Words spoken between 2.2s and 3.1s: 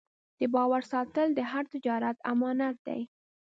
امانت دی.